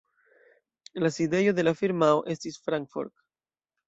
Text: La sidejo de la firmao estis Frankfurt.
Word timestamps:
La 1.03 1.11
sidejo 1.17 1.53
de 1.59 1.65
la 1.67 1.73
firmao 1.81 2.23
estis 2.37 2.57
Frankfurt. 2.69 3.15